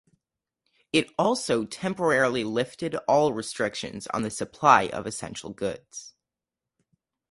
It 0.91 1.11
also 1.15 1.63
temporarily 1.63 2.43
lifted 2.43 2.95
all 3.07 3.33
restrictions 3.33 4.07
on 4.07 4.23
the 4.23 4.31
supply 4.31 4.87
of 4.87 5.05
essential 5.05 5.51
goods. 5.53 6.15